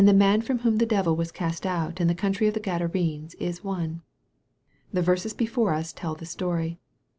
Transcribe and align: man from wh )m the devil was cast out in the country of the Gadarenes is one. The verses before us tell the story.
man 0.15 0.41
from 0.41 0.57
wh 0.57 0.65
)m 0.65 0.77
the 0.79 0.85
devil 0.87 1.15
was 1.15 1.31
cast 1.31 1.63
out 1.63 2.01
in 2.01 2.07
the 2.07 2.15
country 2.15 2.47
of 2.47 2.55
the 2.55 2.59
Gadarenes 2.59 3.35
is 3.35 3.63
one. 3.63 4.01
The 4.91 5.03
verses 5.03 5.35
before 5.35 5.73
us 5.75 5.93
tell 5.93 6.15
the 6.15 6.25
story. 6.25 6.79